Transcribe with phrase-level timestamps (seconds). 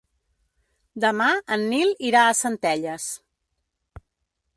[1.03, 1.27] Demà
[1.57, 3.05] en Nil irà a Centelles.